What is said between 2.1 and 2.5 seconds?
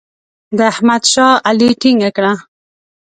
کړه.